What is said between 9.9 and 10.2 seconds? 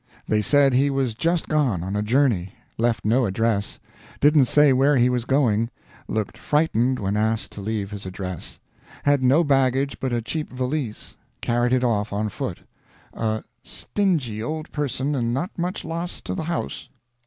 but a